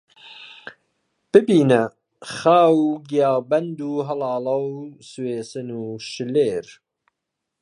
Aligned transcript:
ببینە 1.31 1.83
خاو 2.35 2.77
و 2.91 3.01
گیابەند 3.09 3.79
و 3.89 3.93
هەڵاڵە 4.07 4.55
و 4.67 4.71
سوێسن 5.09 5.69
و 5.79 5.83
شللێر 6.11 6.67